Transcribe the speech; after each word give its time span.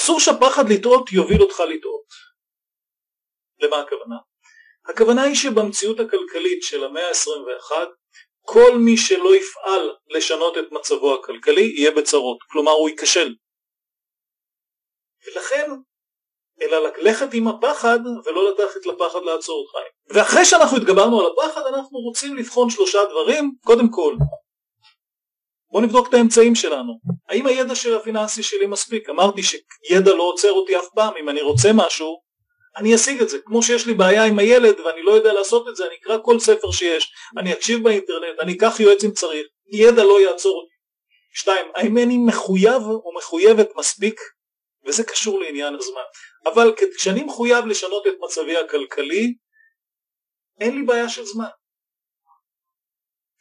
אסור 0.00 0.20
שהפחד 0.20 0.68
לטעות 0.68 1.12
יוביל 1.12 1.42
אותך 1.42 1.60
לטעות. 1.60 2.06
למה 3.60 3.80
הכוונה? 3.80 4.16
הכוונה 4.88 5.22
היא 5.22 5.34
שבמציאות 5.34 6.00
הכלכלית 6.00 6.62
של 6.62 6.84
המאה 6.84 7.08
ה-21 7.08 7.72
כל 8.40 8.78
מי 8.78 8.96
שלא 8.96 9.36
יפעל 9.36 9.96
לשנות 10.08 10.58
את 10.58 10.72
מצבו 10.72 11.14
הכלכלי 11.14 11.74
יהיה 11.76 11.90
בצרות, 11.90 12.38
כלומר 12.50 12.72
הוא 12.72 12.88
ייכשל. 12.88 13.34
ולכן, 15.26 15.70
אלא 16.62 16.78
ללכת 16.78 17.28
עם 17.32 17.48
הפחד 17.48 17.98
ולא 18.24 18.50
לתת 18.50 18.86
לפחד 18.86 19.22
לעצור 19.24 19.60
אותך. 19.60 19.74
ואחרי 20.14 20.44
שאנחנו 20.44 20.76
התגברנו 20.76 21.20
על 21.20 21.26
הפחד 21.32 21.60
אנחנו 21.74 21.98
רוצים 21.98 22.36
לבחון 22.36 22.70
שלושה 22.70 22.98
דברים, 23.10 23.52
קודם 23.64 23.90
כל 23.90 24.14
בואו 25.70 25.82
נבדוק 25.82 26.08
את 26.08 26.14
האמצעים 26.14 26.54
שלנו. 26.54 27.00
האם 27.28 27.46
הידע 27.46 27.74
של 27.74 27.96
הפיננסי 27.96 28.42
שלי 28.42 28.66
מספיק? 28.66 29.10
אמרתי 29.10 29.42
שידע 29.42 30.14
לא 30.14 30.22
עוצר 30.22 30.52
אותי 30.52 30.78
אף 30.78 30.86
פעם, 30.94 31.14
אם 31.16 31.28
אני 31.28 31.40
רוצה 31.40 31.70
משהו 31.74 32.20
אני 32.76 32.94
אשיג 32.94 33.22
את 33.22 33.28
זה, 33.28 33.38
כמו 33.44 33.62
שיש 33.62 33.86
לי 33.86 33.94
בעיה 33.94 34.24
עם 34.24 34.38
הילד 34.38 34.80
ואני 34.80 35.02
לא 35.02 35.12
יודע 35.12 35.32
לעשות 35.32 35.68
את 35.68 35.76
זה, 35.76 35.86
אני 35.86 35.94
אקרא 35.96 36.18
כל 36.24 36.38
ספר 36.38 36.70
שיש, 36.70 37.12
אני 37.38 37.52
אקשיב 37.52 37.84
באינטרנט, 37.84 38.40
אני 38.40 38.52
אקח 38.56 38.80
יועץ 38.80 39.04
אם 39.04 39.10
צריך, 39.10 39.46
ידע 39.72 40.04
לא 40.04 40.20
יעצור 40.20 40.56
אותי. 40.56 40.74
שתיים, 41.34 41.66
האם 41.74 41.98
אני 41.98 42.18
מחויב 42.18 42.82
או 42.82 43.14
מחויבת 43.16 43.68
מספיק? 43.76 44.20
וזה 44.86 45.04
קשור 45.04 45.40
לעניין 45.40 45.74
הזמן. 45.74 46.02
אבל 46.52 46.74
כשאני 46.96 47.22
מחויב 47.22 47.66
לשנות 47.66 48.06
את 48.06 48.12
מצבי 48.20 48.56
הכלכלי, 48.56 49.34
אין 50.60 50.74
לי 50.74 50.82
בעיה 50.82 51.08
של 51.08 51.24
זמן. 51.24 51.48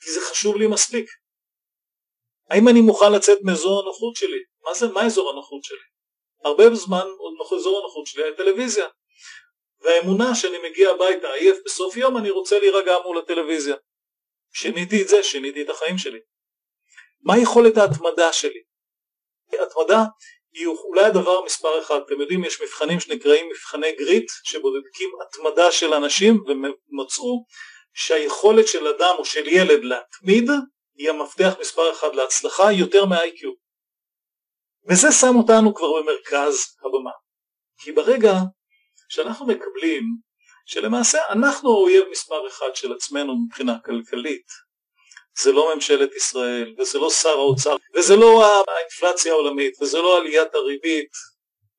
כי 0.01 0.11
זה 0.11 0.21
חשוב 0.21 0.55
לי 0.55 0.67
מספיק. 0.67 1.09
האם 2.49 2.67
אני 2.67 2.81
מוכן 2.81 3.11
לצאת 3.13 3.37
מאזור 3.43 3.81
הנוחות 3.81 4.15
שלי? 4.15 4.39
מה 4.65 4.73
זה, 4.73 4.87
מה 4.87 5.05
אזור 5.05 5.29
הנוחות 5.29 5.63
שלי? 5.63 5.77
הרבה 6.43 6.75
זמן 6.75 7.05
עוד 7.17 7.33
אזור 7.59 7.79
הנוחות 7.79 8.07
שלי 8.07 8.23
היה 8.23 8.33
טלוויזיה. 8.33 8.87
והאמונה 9.81 10.35
שאני 10.35 10.57
מגיע 10.69 10.89
הביתה 10.89 11.33
עייף 11.33 11.57
בסוף 11.65 11.97
יום 11.97 12.17
אני 12.17 12.29
רוצה 12.29 12.59
להירגע 12.59 12.93
מול 13.05 13.17
הטלוויזיה. 13.17 13.75
שיניתי 14.53 15.01
את 15.01 15.07
זה, 15.07 15.23
שיניתי 15.23 15.61
את 15.61 15.69
החיים 15.69 15.97
שלי. 15.97 16.19
מה 17.23 17.37
יכולת 17.37 17.77
ההתמדה 17.77 18.33
שלי? 18.33 18.61
התמדה 19.53 20.03
היא 20.53 20.67
אולי 20.67 21.05
הדבר 21.05 21.41
מספר 21.45 21.79
אחד, 21.79 21.99
אתם 22.05 22.21
יודעים 22.21 22.43
יש 22.43 22.61
מבחנים 22.61 22.99
שנקראים 22.99 23.49
מבחני 23.49 23.91
גריט 23.91 24.31
שבודקים 24.43 25.09
התמדה 25.21 25.71
של 25.71 25.93
אנשים 25.93 26.43
ומצאו 26.47 27.45
שהיכולת 27.93 28.67
של 28.67 28.87
אדם 28.87 29.15
או 29.17 29.25
של 29.25 29.47
ילד 29.47 29.83
להתמיד 29.83 30.49
היא 30.99 31.09
המפתח 31.09 31.53
מספר 31.59 31.91
אחד 31.91 32.15
להצלחה 32.15 32.71
יותר 32.71 33.05
מה-IQ 33.05 33.47
וזה 34.89 35.07
שם 35.11 35.35
אותנו 35.35 35.75
כבר 35.75 35.87
במרכז 36.01 36.55
הבמה. 36.79 37.11
כי 37.77 37.91
ברגע 37.91 38.33
שאנחנו 39.09 39.45
מקבלים 39.47 40.03
שלמעשה 40.65 41.17
אנחנו 41.29 41.69
האויב 41.69 42.03
מספר 42.11 42.47
אחד 42.47 42.75
של 42.75 42.93
עצמנו 42.93 43.35
מבחינה 43.45 43.73
כלכלית 43.85 44.45
זה 45.41 45.51
לא 45.51 45.75
ממשלת 45.75 46.15
ישראל 46.15 46.75
וזה 46.77 46.99
לא 46.99 47.09
שר 47.09 47.29
האוצר 47.29 47.75
וזה 47.95 48.15
לא 48.15 48.43
האינפלציה 48.67 49.31
העולמית 49.31 49.81
וזה 49.81 49.97
לא 49.97 50.17
עליית 50.17 50.55
הריבית 50.55 51.11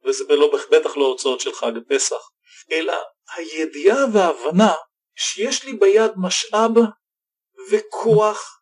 וזה 0.05 0.25
לא, 0.29 0.53
בטח 0.71 0.97
לא 0.97 1.07
הוצאות 1.07 1.41
של 1.41 1.53
חג 1.53 1.73
הפסח 1.77 2.31
אלא 2.73 2.95
הידיעה 3.37 3.99
וההבנה 4.13 4.75
שיש 5.17 5.65
לי 5.65 5.73
ביד 5.73 6.11
משאב 6.17 6.73
וכוח 7.71 8.60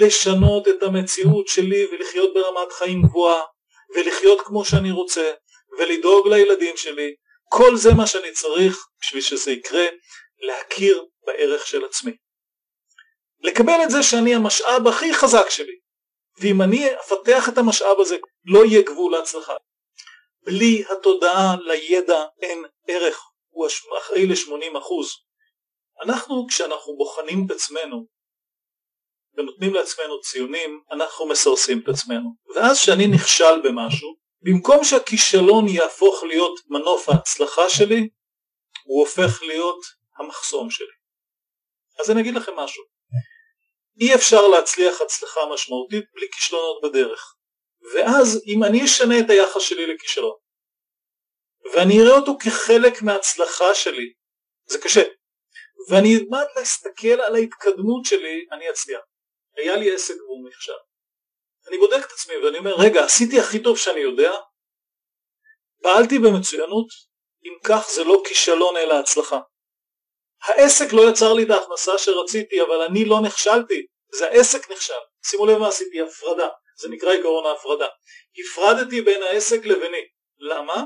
לשנות 0.00 0.68
את 0.68 0.82
המציאות 0.82 1.48
שלי 1.48 1.86
ולחיות 1.86 2.34
ברמת 2.34 2.72
חיים 2.72 3.02
גבוהה 3.02 3.42
ולחיות 3.94 4.40
כמו 4.40 4.64
שאני 4.64 4.90
רוצה 4.90 5.32
ולדאוג 5.78 6.28
לילדים 6.28 6.76
שלי 6.76 7.14
כל 7.48 7.76
זה 7.76 7.94
מה 7.96 8.06
שאני 8.06 8.32
צריך 8.32 8.86
בשביל 9.00 9.22
שזה 9.22 9.52
יקרה, 9.52 9.86
להכיר 10.38 11.04
בערך 11.26 11.66
של 11.66 11.84
עצמי. 11.84 12.16
לקבל 13.40 13.78
את 13.84 13.90
זה 13.90 14.02
שאני 14.02 14.34
המשאב 14.34 14.88
הכי 14.88 15.14
חזק 15.14 15.50
שלי, 15.50 15.78
ואם 16.40 16.62
אני 16.62 16.94
אפתח 16.94 17.48
את 17.48 17.58
המשאב 17.58 18.00
הזה 18.00 18.16
לא 18.44 18.64
יהיה 18.64 18.82
גבול 18.82 19.12
להצלחה. 19.12 19.54
בלי 20.44 20.84
התודעה 20.90 21.56
לידע 21.60 22.24
אין 22.42 22.64
ערך, 22.88 23.20
הוא 23.50 23.66
אחראי 23.98 24.26
ל-80%. 24.26 24.78
אנחנו 26.04 26.46
כשאנחנו 26.48 26.96
בוחנים 26.96 27.46
את 27.46 27.50
עצמנו 27.50 28.06
ונותנים 29.36 29.74
לעצמנו 29.74 30.20
ציונים, 30.20 30.80
אנחנו 30.90 31.26
מסרסים 31.26 31.78
את 31.78 31.88
עצמנו. 31.88 32.30
ואז 32.54 32.78
כשאני 32.78 33.06
נכשל 33.06 33.60
במשהו, 33.64 34.16
במקום 34.42 34.84
שהכישלון 34.84 35.68
יהפוך 35.68 36.22
להיות 36.22 36.60
מנוף 36.68 37.08
ההצלחה 37.08 37.70
שלי, 37.70 38.08
הוא 38.84 39.00
הופך 39.00 39.42
להיות 39.42 39.84
המחסום 40.18 40.70
שלי. 40.70 40.94
אז 42.00 42.10
אני 42.10 42.20
אגיד 42.20 42.34
לכם 42.34 42.52
משהו, 42.56 42.84
אי 44.00 44.14
אפשר 44.14 44.48
להצליח 44.48 45.00
הצלחה 45.00 45.40
משמעותית 45.54 46.04
בלי 46.14 46.26
כישלונות 46.32 46.82
בדרך. 46.82 47.34
ואז 47.94 48.42
אם 48.46 48.64
אני 48.64 48.84
אשנה 48.84 49.18
את 49.20 49.30
היחס 49.30 49.62
שלי 49.62 49.86
לכישלון, 49.86 50.36
ואני 51.74 52.02
אראה 52.02 52.16
אותו 52.16 52.32
כחלק 52.44 53.02
מההצלחה 53.02 53.74
שלי, 53.74 54.12
זה 54.66 54.78
קשה, 54.78 55.02
ואני 55.90 56.16
אלמד 56.16 56.44
להסתכל 56.56 57.20
על 57.20 57.34
ההתקדמות 57.34 58.04
שלי, 58.04 58.46
אני 58.52 58.70
אצליח. 58.70 59.00
היה 59.56 59.76
לי 59.76 59.94
עסק 59.94 60.14
והוא 60.14 60.48
נכשל. 60.48 60.72
אני 61.68 61.78
בודק 61.78 62.06
את 62.06 62.12
עצמי 62.12 62.36
ואני 62.36 62.58
אומר 62.58 62.74
רגע 62.78 63.04
עשיתי 63.04 63.40
הכי 63.40 63.62
טוב 63.62 63.78
שאני 63.78 64.00
יודע. 64.00 64.32
פעלתי 65.82 66.18
במצוינות. 66.18 66.86
אם 67.44 67.52
כך 67.64 67.90
זה 67.90 68.04
לא 68.04 68.22
כישלון 68.28 68.76
אלא 68.76 68.94
הצלחה. 68.94 69.40
העסק 70.42 70.92
לא 70.92 71.10
יצר 71.10 71.32
לי 71.32 71.42
את 71.42 71.50
ההכנסה 71.50 71.98
שרציתי 71.98 72.62
אבל 72.62 72.82
אני 72.82 73.04
לא 73.04 73.20
נכשלתי. 73.20 73.86
זה 74.14 74.26
העסק 74.26 74.70
נכשל. 74.70 74.92
שימו 75.26 75.46
לב 75.46 75.58
מה 75.58 75.68
עשיתי 75.68 76.00
הפרדה. 76.00 76.48
זה 76.80 76.88
נקרא 76.88 77.12
עקרון 77.12 77.46
ההפרדה. 77.46 77.86
הפרדתי 78.38 79.00
בין 79.00 79.22
העסק 79.22 79.64
לביני. 79.64 80.06
למה? 80.38 80.84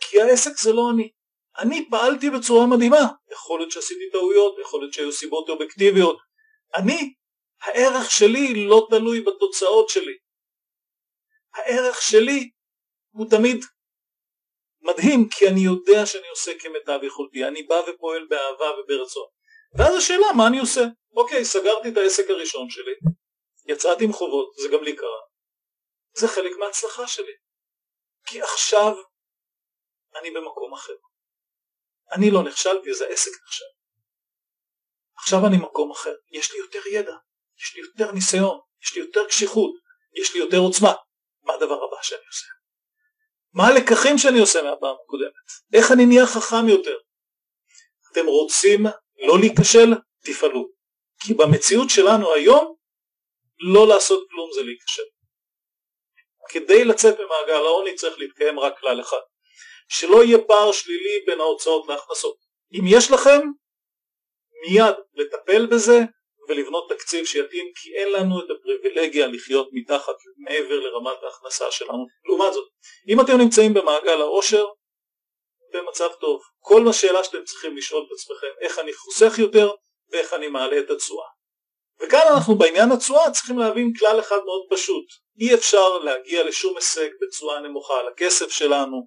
כי 0.00 0.20
העסק 0.20 0.50
זה 0.62 0.72
לא 0.72 0.90
אני. 0.94 1.10
אני 1.58 1.88
פעלתי 1.90 2.30
בצורה 2.30 2.66
מדהימה. 2.66 3.06
יכול 3.32 3.60
להיות 3.60 3.70
שעשיתי 3.70 4.10
טעויות 4.12 4.56
יכול 4.60 4.80
להיות 4.80 4.92
שהיו 4.92 5.12
סיבות 5.12 5.48
אובייקטיביות. 5.48 6.18
אני 6.74 7.14
הערך 7.62 8.10
שלי 8.10 8.66
לא 8.66 8.86
תלוי 8.90 9.20
בתוצאות 9.20 9.88
שלי. 9.88 10.18
הערך 11.54 12.02
שלי 12.02 12.50
הוא 13.10 13.26
תמיד 13.30 13.64
מדהים 14.80 15.28
כי 15.28 15.48
אני 15.48 15.60
יודע 15.60 16.06
שאני 16.06 16.28
עושה 16.28 16.52
כמיטב 16.58 16.98
יכולתי, 17.02 17.44
אני 17.44 17.62
בא 17.62 17.82
ופועל 17.88 18.26
באהבה 18.26 18.70
וברצון. 18.78 19.28
ואז 19.78 19.94
השאלה 19.94 20.26
מה 20.36 20.46
אני 20.46 20.58
עושה? 20.58 20.80
אוקיי, 21.12 21.44
סגרתי 21.44 21.88
את 21.88 21.96
העסק 21.96 22.30
הראשון 22.30 22.70
שלי, 22.70 22.92
יצאתי 23.66 24.04
עם 24.04 24.12
חובות, 24.12 24.54
זה 24.62 24.68
גם 24.72 24.84
לי 24.84 24.96
קרה. 24.96 25.20
זה 26.12 26.28
חלק 26.28 26.52
מההצלחה 26.58 27.06
שלי. 27.06 27.32
כי 28.26 28.42
עכשיו 28.42 28.96
אני 30.20 30.30
במקום 30.30 30.74
אחר. 30.74 30.92
אני 32.12 32.30
לא 32.30 32.42
נכשלתי, 32.42 32.90
אז 32.90 33.00
העסק 33.00 33.30
נכשל. 33.44 33.64
עכשיו 35.16 35.38
אני 35.48 35.56
מקום 35.56 35.90
אחר, 35.90 36.14
יש 36.30 36.52
לי 36.52 36.58
יותר 36.58 36.88
ידע, 36.92 37.16
יש 37.60 37.74
לי 37.76 37.82
יותר 37.82 38.12
ניסיון, 38.12 38.58
יש 38.82 38.96
לי 38.96 39.00
יותר 39.02 39.26
קשיחות, 39.28 39.72
יש 40.20 40.34
לי 40.34 40.40
יותר 40.40 40.58
עוצמה. 40.58 40.92
מה 41.42 41.54
הדבר 41.54 41.84
הבא 41.84 42.02
שאני 42.02 42.26
עושה? 42.26 42.46
מה 43.52 43.66
הלקחים 43.66 44.18
שאני 44.18 44.38
עושה 44.38 44.62
מהפעם 44.62 44.96
הקודמת? 45.04 45.32
איך 45.72 45.92
אני 45.92 46.06
נהיה 46.06 46.26
חכם 46.26 46.68
יותר? 46.68 46.96
אתם 48.12 48.26
רוצים 48.26 48.86
לא 49.26 49.38
להיכשל? 49.40 49.94
תפעלו. 50.24 50.70
כי 51.20 51.34
במציאות 51.34 51.90
שלנו 51.90 52.34
היום 52.34 52.74
לא 53.74 53.88
לעשות 53.88 54.26
כלום 54.30 54.50
זה 54.54 54.62
להיכשל. 54.62 55.02
כדי 56.48 56.84
לצאת 56.84 57.14
ממעגל 57.14 57.64
העוני 57.66 57.94
צריך 57.94 58.18
להתקיים 58.18 58.60
רק 58.60 58.78
כלל 58.80 59.00
אחד, 59.00 59.20
שלא 59.88 60.24
יהיה 60.24 60.38
פער 60.48 60.72
שלילי 60.72 61.24
בין 61.26 61.40
ההוצאות 61.40 61.88
להכנסות. 61.88 62.36
אם 62.72 62.84
יש 62.86 63.10
לכם, 63.10 63.40
מיד 64.62 64.94
לטפל 65.14 65.66
בזה 65.66 65.98
ולבנות 66.50 66.88
תקציב 66.88 67.24
שיתאים 67.24 67.72
כי 67.74 67.94
אין 67.94 68.12
לנו 68.12 68.40
את 68.40 68.50
הפריבילגיה 68.50 69.26
לחיות 69.26 69.68
מתחת 69.72 70.14
מעבר 70.36 70.80
לרמת 70.80 71.22
ההכנסה 71.22 71.70
שלנו. 71.70 72.06
לעומת 72.24 72.52
זאת, 72.52 72.68
אם 73.08 73.20
אתם 73.20 73.38
נמצאים 73.38 73.74
במעגל 73.74 74.20
העושר, 74.20 74.66
במצב 75.72 76.08
טוב. 76.20 76.40
כל 76.58 76.88
השאלה 76.90 77.24
שאתם 77.24 77.44
צריכים 77.44 77.76
לשאול 77.76 78.06
את 78.06 78.12
עצמכם, 78.12 78.46
איך 78.60 78.78
אני 78.78 78.92
חוסך 78.92 79.38
יותר 79.38 79.70
ואיך 80.12 80.32
אני 80.32 80.48
מעלה 80.48 80.78
את 80.78 80.90
התשואה. 80.90 81.26
וכאן 82.00 82.32
אנחנו 82.34 82.54
בעניין 82.54 82.92
התשואה 82.92 83.30
צריכים 83.30 83.58
להבין 83.58 83.92
כלל 83.98 84.20
אחד 84.20 84.38
מאוד 84.44 84.62
פשוט, 84.70 85.04
אי 85.40 85.54
אפשר 85.54 85.98
להגיע 85.98 86.44
לשום 86.44 86.76
הישג 86.76 87.08
בתשואה 87.20 87.60
נמוכה 87.60 88.00
על 88.00 88.08
הכסף 88.08 88.50
שלנו 88.50 89.06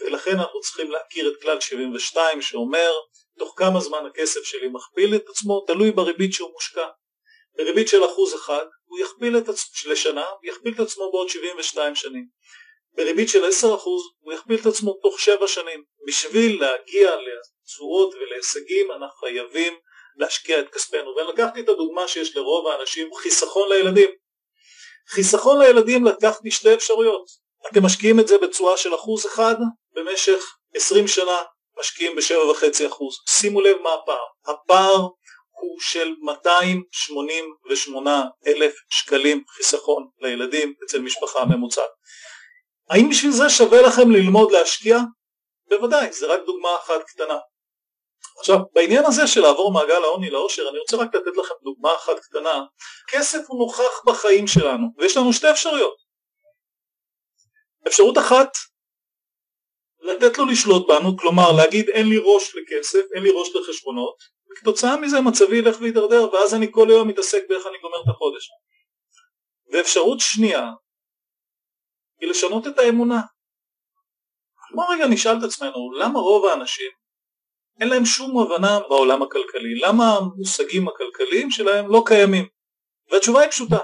ולכן 0.00 0.30
אנחנו 0.30 0.60
צריכים 0.60 0.90
להכיר 0.90 1.28
את 1.28 1.42
כלל 1.42 1.60
72 1.60 2.42
שאומר 2.42 2.92
תוך 3.40 3.54
כמה 3.56 3.80
זמן 3.80 4.06
הכסף 4.06 4.40
שלי 4.44 4.68
מכפיל 4.68 5.14
את 5.14 5.28
עצמו 5.28 5.64
תלוי 5.66 5.90
בריבית 5.90 6.32
שהוא 6.32 6.50
מושקע. 6.52 6.86
בריבית 7.56 7.88
של 7.88 8.04
אחוז 8.04 8.34
אחד 8.34 8.66
הוא 8.84 8.98
יכפיל 8.98 9.38
את 9.38 9.48
עצמו 9.48 9.90
לשנה, 9.92 10.26
יכפיל 10.42 10.74
את 10.74 10.80
עצמו 10.80 11.10
בעוד 11.12 11.28
72 11.28 11.94
שנים. 11.94 12.26
בריבית 12.96 13.28
של 13.28 13.44
10% 13.44 13.64
הוא 14.20 14.32
יכפיל 14.32 14.60
את 14.60 14.66
עצמו 14.66 14.92
תוך 15.02 15.20
7 15.20 15.48
שנים. 15.48 15.84
בשביל 16.06 16.60
להגיע 16.60 17.16
לתשואות 17.16 18.14
ולהישגים 18.14 18.92
אנחנו 18.92 19.18
חייבים 19.18 19.78
להשקיע 20.16 20.60
את 20.60 20.68
כספנו. 20.68 21.10
ולקחתי 21.16 21.60
את 21.60 21.68
הדוגמה 21.68 22.08
שיש 22.08 22.36
לרוב 22.36 22.66
האנשים 22.66 23.14
חיסכון 23.14 23.68
לילדים. 23.72 24.10
חיסכון 25.08 25.62
לילדים 25.62 26.04
לקחתי 26.04 26.50
שתי 26.50 26.74
אפשרויות. 26.74 27.24
אתם 27.70 27.84
משקיעים 27.84 28.20
את 28.20 28.28
זה 28.28 28.38
בתשואה 28.38 28.76
של 28.76 28.94
אחוז 28.94 29.26
אחד 29.26 29.54
במשך 29.94 30.56
20 30.74 31.08
שנה 31.08 31.42
משקיעים 31.80 32.16
ב-7.5%. 32.16 32.96
שימו 33.28 33.60
לב 33.60 33.76
מה 33.82 33.94
הפער. 33.94 34.24
הפער 34.46 35.08
הוא 35.50 35.80
של 35.80 36.14
288 36.22 38.24
אלף 38.46 38.74
שקלים 38.90 39.44
חיסכון 39.48 40.08
לילדים 40.20 40.74
אצל 40.84 40.98
משפחה 40.98 41.44
ממוצעת. 41.44 41.90
האם 42.90 43.08
בשביל 43.10 43.32
זה 43.32 43.48
שווה 43.48 43.82
לכם 43.82 44.10
ללמוד 44.10 44.52
להשקיע? 44.52 44.98
בוודאי, 45.68 46.12
זה 46.12 46.26
רק 46.26 46.40
דוגמה 46.46 46.76
אחת 46.76 47.02
קטנה. 47.06 47.38
עכשיו, 48.38 48.58
בעניין 48.72 49.04
הזה 49.04 49.26
של 49.26 49.40
לעבור 49.40 49.72
מעגל 49.72 50.04
העוני 50.04 50.30
לעושר, 50.30 50.68
אני 50.70 50.78
רוצה 50.78 50.96
רק 50.96 51.14
לתת 51.14 51.36
לכם 51.36 51.54
דוגמה 51.62 51.94
אחת 51.94 52.18
קטנה. 52.18 52.64
כסף 53.08 53.38
הוא 53.48 53.58
נוכח 53.58 54.04
בחיים 54.06 54.46
שלנו, 54.46 54.86
ויש 54.98 55.16
לנו 55.16 55.32
שתי 55.32 55.50
אפשרויות. 55.50 55.96
אפשרות 57.86 58.18
אחת, 58.18 58.48
לתת 60.02 60.38
לו 60.38 60.46
לשלוט 60.46 60.88
בנו, 60.88 61.16
כלומר 61.16 61.52
להגיד 61.56 61.88
אין 61.88 62.08
לי 62.08 62.18
ראש 62.24 62.56
לכסף, 62.56 63.02
אין 63.14 63.22
לי 63.22 63.30
ראש 63.30 63.48
לחשבונות, 63.54 64.14
וכתוצאה 64.52 64.96
מזה 64.96 65.20
מצבי 65.20 65.56
ילך 65.56 65.76
ויתדרדר, 65.80 66.34
ואז 66.34 66.54
אני 66.54 66.66
כל 66.72 66.90
היום 66.90 67.08
מתעסק 67.08 67.42
באיך 67.48 67.66
אני 67.66 67.78
גומר 67.78 68.02
את 68.04 68.08
החודש. 68.08 68.48
ואפשרות 69.72 70.20
שנייה, 70.20 70.70
היא 72.20 72.30
לשנות 72.30 72.66
את 72.66 72.78
האמונה. 72.78 73.20
כלומר 74.68 74.84
רגע 74.92 75.06
נשאל 75.06 75.38
את 75.38 75.42
עצמנו, 75.42 75.92
למה 75.92 76.18
רוב 76.18 76.46
האנשים 76.46 76.90
אין 77.80 77.88
להם 77.88 78.04
שום 78.04 78.38
הבנה 78.38 78.80
בעולם 78.88 79.22
הכלכלי, 79.22 79.74
למה 79.74 80.04
המושגים 80.16 80.88
הכלכליים 80.88 81.50
שלהם 81.50 81.90
לא 81.90 82.02
קיימים? 82.06 82.48
והתשובה 83.10 83.40
היא 83.40 83.50
פשוטה, 83.50 83.78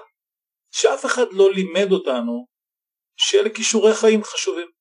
שאף 0.71 1.05
אחד 1.05 1.27
לא 1.33 1.53
לימד 1.53 1.93
אותנו 1.93 2.47
שאלה 3.17 3.51
כישורי 3.51 3.95
חיים 3.95 4.25
חשובים. 4.25 4.76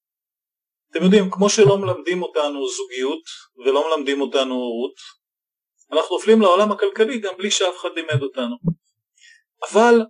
אתם 0.95 1.03
יודעים, 1.03 1.31
כמו 1.31 1.49
שלא 1.49 1.77
מלמדים 1.77 2.23
אותנו 2.23 2.67
זוגיות 2.67 3.23
ולא 3.57 3.89
מלמדים 3.89 4.21
אותנו 4.21 4.53
הורות, 4.53 4.95
אנחנו 5.91 6.15
נופלים 6.15 6.41
לעולם 6.41 6.71
הכלכלי 6.71 7.19
גם 7.19 7.33
בלי 7.37 7.51
שאף 7.51 7.77
אחד 7.77 7.89
לימד 7.95 8.21
אותנו. 8.21 8.55
אבל, 9.69 10.01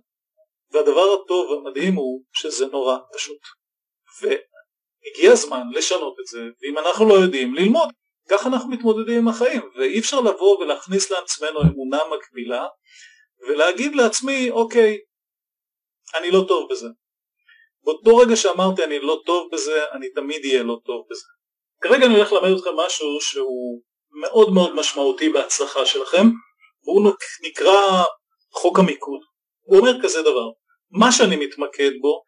והדבר 0.70 1.16
הטוב 1.22 1.50
והמדהים 1.50 1.94
הוא 1.94 2.22
שזה 2.32 2.66
נורא 2.66 2.98
פשוט. 3.14 3.38
והגיע 4.22 5.32
הזמן 5.32 5.62
לשנות 5.72 6.16
את 6.20 6.26
זה, 6.26 6.40
ואם 6.62 6.78
אנחנו 6.78 7.08
לא 7.08 7.14
יודעים, 7.14 7.54
ללמוד. 7.54 7.88
ככה 8.30 8.48
אנחנו 8.48 8.70
מתמודדים 8.70 9.18
עם 9.18 9.28
החיים, 9.28 9.62
ואי 9.76 9.98
אפשר 9.98 10.20
לבוא 10.20 10.58
ולהכניס 10.58 11.10
לעצמנו 11.10 11.60
אמונה 11.62 11.98
מקבילה, 12.16 12.66
ולהגיד 13.48 13.94
לעצמי, 13.94 14.50
אוקיי, 14.50 14.98
אני 16.14 16.30
לא 16.30 16.44
טוב 16.48 16.68
בזה. 16.70 16.88
באותו 17.86 18.16
רגע 18.16 18.36
שאמרתי 18.36 18.84
אני 18.84 18.98
לא 18.98 19.22
טוב 19.26 19.48
בזה, 19.52 19.84
אני 19.92 20.08
תמיד 20.10 20.44
אהיה 20.44 20.62
לא 20.62 20.78
טוב 20.84 21.06
בזה. 21.10 21.24
כרגע 21.82 22.06
אני 22.06 22.14
הולך 22.14 22.32
ללמד 22.32 22.58
אתכם 22.58 22.70
משהו 22.86 23.20
שהוא 23.20 23.82
מאוד 24.20 24.52
מאוד 24.54 24.74
משמעותי 24.74 25.28
בהצלחה 25.28 25.86
שלכם, 25.86 26.26
והוא 26.84 27.12
נקרא 27.42 28.02
חוק 28.52 28.78
המיקוד. 28.78 29.20
הוא 29.62 29.78
אומר 29.78 30.02
כזה 30.02 30.22
דבר, 30.22 30.50
מה 30.90 31.12
שאני 31.12 31.36
מתמקד 31.36 31.90
בו 32.00 32.22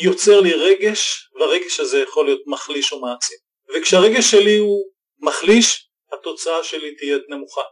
יוצר 0.00 0.40
לי 0.40 0.52
רגש, 0.54 1.30
והרגש 1.34 1.80
הזה 1.80 2.00
יכול 2.00 2.24
להיות 2.24 2.42
מחליש 2.46 2.92
או 2.92 3.00
מעצים. 3.00 3.38
וכשהרגש 3.74 4.30
שלי 4.30 4.58
הוא 4.58 4.84
מחליש, 5.18 5.90
התוצאה 6.12 6.64
שלי 6.64 6.94
תהיה 6.94 7.18
נמוכה. 7.28 7.62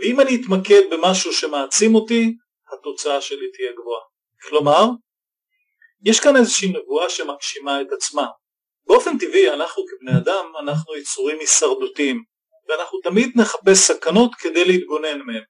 ואם 0.00 0.20
אני 0.20 0.40
אתמקד 0.40 0.82
במשהו 0.90 1.32
שמעצים 1.32 1.94
אותי, 1.94 2.34
התוצאה 2.72 3.20
שלי 3.20 3.50
תהיה 3.52 3.72
גבוהה. 3.72 4.02
כלומר, 4.48 4.84
יש 6.04 6.20
כאן 6.20 6.36
איזושהי 6.36 6.68
נבואה 6.68 7.10
שמגשימה 7.10 7.80
את 7.80 7.86
עצמה. 7.92 8.26
באופן 8.86 9.18
טבעי 9.18 9.50
אנחנו 9.50 9.82
כבני 9.88 10.18
אדם 10.18 10.52
אנחנו 10.60 10.96
יצורים 10.96 11.38
הישרדותיים 11.40 12.22
ואנחנו 12.68 13.00
תמיד 13.00 13.32
נחפש 13.36 13.78
סכנות 13.78 14.34
כדי 14.34 14.64
להתגונן 14.64 15.18
מהם. 15.18 15.42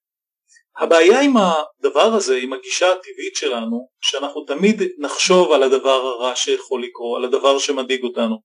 הבעיה 0.76 1.20
עם 1.20 1.34
הדבר 1.36 2.14
הזה, 2.14 2.36
עם 2.36 2.52
הגישה 2.52 2.92
הטבעית 2.92 3.34
שלנו, 3.34 3.88
שאנחנו 4.00 4.44
תמיד 4.44 4.82
נחשוב 4.98 5.52
על 5.52 5.62
הדבר 5.62 5.90
הרע 6.06 6.36
שיכול 6.36 6.82
לקרות, 6.84 7.18
על 7.18 7.24
הדבר 7.24 7.58
שמדאיג 7.58 8.02
אותנו. 8.02 8.36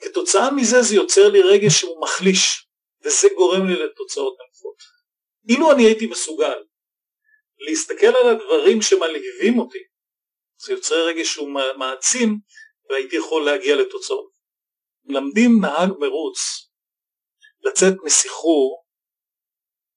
כתוצאה 0.00 0.50
מזה 0.50 0.82
זה 0.82 0.94
יוצר 0.96 1.28
לי 1.28 1.42
רגש 1.42 1.80
שהוא 1.80 2.02
מחליש, 2.02 2.66
וזה 3.04 3.28
גורם 3.36 3.66
לי 3.66 3.74
לתוצאות 3.74 4.34
נמוכות. 4.40 4.76
אילו 5.48 5.72
אני 5.72 5.84
הייתי 5.84 6.06
מסוגל 6.06 6.62
להסתכל 7.58 8.06
על 8.06 8.28
הדברים 8.28 8.82
שמלהיבים 8.82 9.58
אותי 9.58 9.78
זה 10.64 10.72
יוצר 10.72 11.06
רגש 11.06 11.32
שהוא 11.32 11.50
מעצים 11.76 12.38
והייתי 12.90 13.16
יכול 13.16 13.44
להגיע 13.44 13.76
לתוצאות. 13.76 14.30
מלמדים 15.04 15.50
נהג 15.60 15.88
מרוץ 15.98 16.38
לצאת 17.60 17.94
מסחרור, 18.04 18.84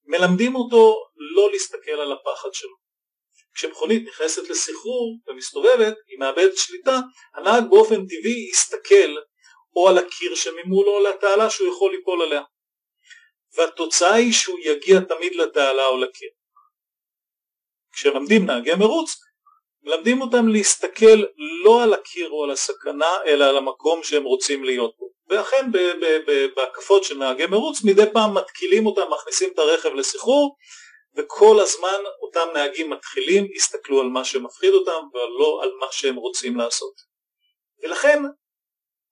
מלמדים 0.06 0.56
אותו 0.56 0.96
לא 1.36 1.52
להסתכל 1.52 1.92
על 1.92 2.12
הפחד 2.12 2.50
שלו. 2.54 2.76
כשמכונית 3.54 4.08
נכנסת 4.08 4.50
לסחרור 4.50 5.20
ומסתובבת, 5.28 5.94
היא 6.08 6.20
מאבדת 6.20 6.58
שליטה, 6.58 7.00
הנהג 7.34 7.64
באופן 7.70 7.96
טבעי 7.96 8.50
יסתכל 8.52 9.16
או 9.76 9.90
על 9.90 9.98
הקיר 9.98 10.36
שממולו 10.36 10.92
או 10.92 11.04
לתעלה 11.04 11.50
שהוא 11.50 11.68
יכול 11.68 11.92
ליפול 11.92 12.22
עליה. 12.22 12.44
והתוצאה 13.58 14.14
היא 14.14 14.34
שהוא 14.34 14.60
יגיע 14.60 15.00
תמיד 15.00 15.36
לתעלה 15.36 15.86
או 15.86 15.98
לקיר. 15.98 16.30
כשלמדים 17.94 18.46
נהגי 18.46 18.76
מרוץ, 18.80 19.10
מלמדים 19.84 20.22
אותם 20.22 20.48
להסתכל 20.48 21.24
לא 21.64 21.84
על 21.84 21.94
הקיר 21.94 22.30
או 22.30 22.44
על 22.44 22.52
הסכנה 22.52 23.18
אלא 23.26 23.46
על 23.46 23.58
המקום 23.58 24.04
שהם 24.04 24.24
רוצים 24.24 24.64
להיות 24.64 24.98
בו. 24.98 25.10
ואכן 25.30 25.72
בהקפות 26.56 27.04
של 27.04 27.18
נהגי 27.18 27.46
מרוץ 27.46 27.84
מדי 27.84 28.06
פעם 28.14 28.38
מתקילים 28.38 28.86
אותם 28.86 29.12
מכניסים 29.12 29.50
את 29.54 29.60
הרכב 29.60 29.90
לסחרור 29.90 30.56
וכל 31.16 31.60
הזמן 31.60 32.00
אותם 32.22 32.48
נהגים 32.54 32.90
מתחילים 32.90 33.48
יסתכלו 33.56 34.02
על 34.02 34.08
מה 34.08 34.26
שמפחיד 34.26 34.74
אותם 34.74 35.02
ולא 35.14 35.60
על 35.64 35.72
מה 35.80 35.88
שהם 35.92 36.16
רוצים 36.16 36.58
לעשות. 36.58 36.94
ולכן 37.84 38.24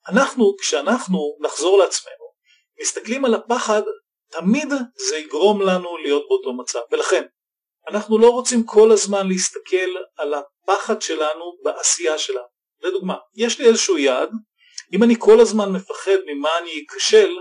אנחנו 0.07 0.55
כשאנחנו 0.59 1.37
נחזור 1.39 1.77
לעצמנו 1.77 2.31
מסתכלים 2.81 3.25
על 3.25 3.33
הפחד 3.33 3.81
תמיד 4.31 4.73
זה 4.95 5.17
יגרום 5.17 5.61
לנו 5.61 5.97
להיות 5.97 6.25
באותו 6.27 6.53
מצב. 6.53 6.79
ולכן 6.91 7.23
אנחנו 7.89 8.17
לא 8.17 8.29
רוצים 8.29 8.63
כל 8.65 8.91
הזמן 8.91 9.27
להסתכל 9.27 9.95
על 10.17 10.33
הפחד 10.33 11.01
שלנו 11.01 11.45
בעשייה 11.63 12.17
שלנו. 12.17 12.45
לדוגמה, 12.81 13.15
יש 13.35 13.59
לי 13.59 13.67
איזשהו 13.67 13.97
יעד, 13.97 14.29
אם 14.93 15.03
אני 15.03 15.15
כל 15.19 15.39
הזמן 15.39 15.71
מפחד 15.71 16.17
ממה 16.25 16.49
אני 16.57 16.85
אכשל, 16.89 17.37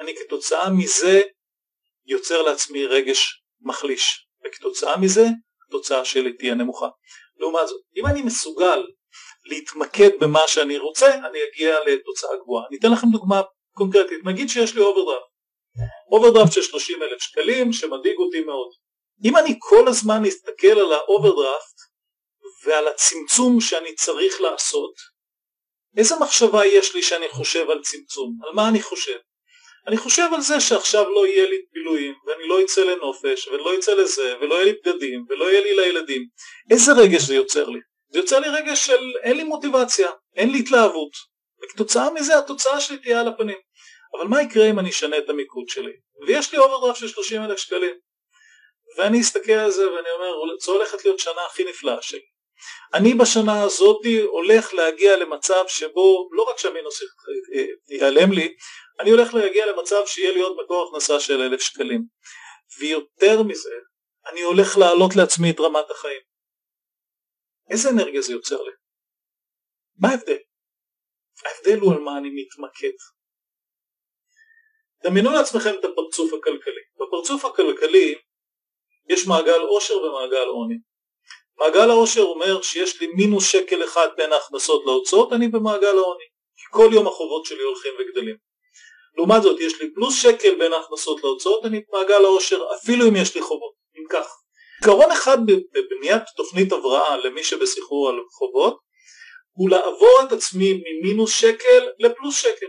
אני 0.00 0.14
כתוצאה 0.16 0.70
מזה 0.70 1.22
יוצר 2.06 2.42
לעצמי 2.42 2.86
רגש 2.86 3.42
מחליש, 3.60 4.26
וכתוצאה 4.44 4.96
מזה 4.96 5.26
התוצאה 5.68 6.04
שלי 6.04 6.32
תהיה 6.32 6.54
נמוכה. 6.54 6.88
לעומת 7.36 7.68
זאת, 7.68 7.80
אם 7.96 8.06
אני 8.06 8.22
מסוגל 8.22 8.86
להתמקד 9.44 10.10
במה 10.20 10.40
שאני 10.46 10.78
רוצה, 10.78 11.14
אני 11.14 11.38
אגיע 11.52 11.76
לתוצאה 11.86 12.30
גבוהה. 12.42 12.66
אני 12.68 12.78
אתן 12.78 12.92
לכם 12.92 13.06
דוגמה 13.12 13.42
קונקרטית, 13.74 14.24
נגיד 14.24 14.48
שיש 14.48 14.74
לי 14.74 14.80
אוברדרפט, 14.80 15.26
אוברדרפט 16.12 16.52
של 16.52 16.62
30 16.62 17.02
אלף 17.02 17.22
שקלים 17.22 17.72
שמדאיג 17.72 18.18
אותי 18.18 18.40
מאוד. 18.40 18.68
אם 19.24 19.36
אני 19.36 19.54
כל 19.58 19.88
הזמן 19.88 20.24
אסתכל 20.28 20.78
על 20.78 20.92
האוברדרפט 20.92 21.78
ועל 22.64 22.88
הצמצום 22.88 23.60
שאני 23.60 23.94
צריך 23.94 24.40
לעשות, 24.40 24.94
איזה 25.96 26.14
מחשבה 26.20 26.66
יש 26.66 26.94
לי 26.94 27.02
שאני 27.02 27.28
חושב 27.28 27.70
על 27.70 27.80
צמצום? 27.82 28.38
על 28.46 28.52
מה 28.54 28.68
אני 28.68 28.82
חושב? 28.82 29.18
אני 29.86 29.96
חושב 29.96 30.28
על 30.34 30.40
זה 30.40 30.60
שעכשיו 30.60 31.10
לא 31.10 31.26
יהיה 31.26 31.50
לי 31.50 31.56
בילויים 31.72 32.14
ואני 32.26 32.48
לא 32.48 32.62
אצא 32.62 32.84
לנופש 32.84 33.48
ולא 33.48 33.78
אצא 33.78 33.94
לזה 33.94 34.36
ולא 34.40 34.54
יהיה 34.54 34.64
לי 34.64 34.72
בגדים 34.72 35.24
ולא 35.28 35.50
יהיה 35.50 35.60
לי 35.60 35.76
לילדים. 35.76 36.26
איזה 36.70 36.92
רגש 36.92 37.22
זה 37.22 37.34
יוצר 37.34 37.68
לי? 37.68 37.80
זה 38.08 38.18
יוצר 38.18 38.38
לי 38.38 38.48
רגש 38.48 38.86
של 38.86 39.12
אין 39.22 39.36
לי 39.36 39.44
מוטיבציה, 39.44 40.10
אין 40.36 40.50
לי 40.50 40.58
התלהבות 40.58 41.12
וכתוצאה 41.64 42.10
מזה 42.10 42.38
התוצאה 42.38 42.80
שלי 42.80 42.98
תהיה 42.98 43.20
על 43.20 43.28
הפנים. 43.28 43.58
אבל 44.16 44.28
מה 44.28 44.42
יקרה 44.42 44.70
אם 44.70 44.78
אני 44.78 44.90
אשנה 44.90 45.18
את 45.18 45.28
המיקוד 45.28 45.68
שלי? 45.68 45.92
ויש 46.26 46.52
לי 46.52 46.58
אוברדרפט 46.58 46.98
של 46.98 47.08
30 47.08 47.42
אלף 47.42 47.58
שקלים 47.58 47.94
ואני 48.96 49.20
אסתכל 49.20 49.52
על 49.52 49.70
זה 49.70 49.90
ואני 49.90 50.10
אומר 50.10 50.58
זו 50.60 50.72
הולכת 50.72 51.04
להיות 51.04 51.18
שנה 51.18 51.46
הכי 51.46 51.64
נפלאה 51.64 52.02
שלי 52.02 52.26
אני 52.94 53.14
בשנה 53.14 53.62
הזאת 53.62 54.00
הולך 54.26 54.74
להגיע 54.74 55.16
למצב 55.16 55.64
שבו 55.68 56.28
לא 56.32 56.42
רק 56.42 56.58
שהמינוס 56.58 57.02
ייעלם 57.88 58.32
לי 58.32 58.54
אני 59.00 59.10
הולך 59.10 59.34
להגיע 59.34 59.66
למצב 59.66 60.02
שיהיה 60.06 60.32
לי 60.32 60.40
עוד 60.40 60.56
מקור 60.64 60.88
הכנסה 60.88 61.20
של 61.20 61.40
אלף 61.40 61.60
שקלים 61.60 62.02
ויותר 62.78 63.42
מזה 63.42 63.74
אני 64.30 64.42
הולך 64.42 64.78
להעלות 64.78 65.16
לעצמי 65.16 65.50
את 65.50 65.60
רמת 65.60 65.90
החיים 65.90 66.20
איזה 67.70 67.88
אנרגיה 67.90 68.20
זה 68.20 68.32
יוצר 68.32 68.62
לי? 68.62 68.72
מה 69.98 70.08
ההבדל? 70.08 70.38
ההבדל 71.46 71.78
הוא 71.80 71.92
על 71.92 71.98
מה 71.98 72.18
אני 72.18 72.30
מתמקד. 72.30 72.96
דמיינו 75.04 75.30
לעצמכם 75.32 75.70
את 75.80 75.84
הפרצוף 75.84 76.32
הכלכלי. 76.32 76.82
בפרצוף 76.94 77.44
הכלכלי 77.44 78.14
יש 79.12 79.26
מעגל 79.26 79.60
עושר 79.60 79.96
ומעגל 79.96 80.46
עוני. 80.46 80.74
מעגל 81.58 81.90
העושר 81.90 82.22
אומר 82.22 82.62
שיש 82.62 83.00
לי 83.00 83.06
מינוס 83.06 83.50
שקל 83.50 83.84
אחד 83.84 84.08
בין 84.16 84.32
ההכנסות 84.32 84.82
להוצאות, 84.86 85.32
אני 85.32 85.48
במעגל 85.48 85.98
העוני. 85.98 86.24
כי 86.56 86.64
כל 86.70 86.88
יום 86.92 87.06
החובות 87.06 87.46
שלי 87.46 87.62
הולכים 87.62 87.92
וגדלים. 87.98 88.36
לעומת 89.16 89.42
זאת 89.42 89.60
יש 89.60 89.80
לי 89.80 89.94
פלוס 89.94 90.22
שקל 90.22 90.54
בין 90.54 90.72
ההכנסות 90.72 91.24
להוצאות, 91.24 91.64
אני 91.64 91.80
במעגל 91.88 92.24
העושר 92.24 92.64
אפילו 92.76 93.08
אם 93.08 93.16
יש 93.16 93.34
לי 93.34 93.42
חובות. 93.42 93.72
אם 93.98 94.04
כך, 94.10 94.26
עיקרון 94.80 95.10
אחד 95.10 95.38
בבניית 95.46 96.22
תוכנית 96.36 96.72
הבראה 96.72 97.16
למי 97.16 97.44
שבסחרור 97.44 98.08
על 98.08 98.14
חובות 98.38 98.78
הוא 99.52 99.70
לעבור 99.70 100.20
את 100.26 100.32
עצמי 100.32 100.72
ממינוס 100.72 101.38
שקל 101.40 101.88
לפלוס 101.98 102.42
שקל. 102.42 102.66